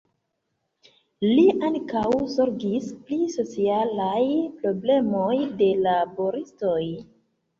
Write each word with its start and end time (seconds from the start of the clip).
Li 1.23 1.43
ankaŭ 1.67 2.05
zorgis 2.35 2.87
pri 3.09 3.19
socialaj 3.35 4.23
problemoj 4.63 5.35
de 5.61 5.69
laboristoj. 5.89 6.81